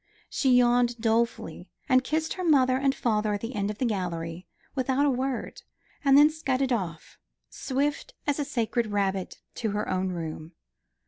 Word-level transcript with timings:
She 0.31 0.53
yawned 0.57 0.99
dolefully, 0.99 1.69
and 1.87 2.03
kissed 2.03 2.33
her 2.33 2.43
mother 2.43 2.75
and 2.75 2.95
father 2.95 3.35
at 3.35 3.41
the 3.41 3.53
end 3.53 3.69
of 3.69 3.77
the 3.77 3.85
gallery, 3.85 4.47
without 4.73 5.05
a 5.05 5.11
word; 5.11 5.61
and 6.03 6.17
then 6.17 6.31
scudded 6.31 6.73
off, 6.73 7.19
swift 7.51 8.15
as 8.25 8.39
a 8.39 8.43
scared 8.45 8.87
rabbit, 8.87 9.41
to 9.57 9.69
her 9.73 9.87
own 9.87 10.09
room. 10.09 10.53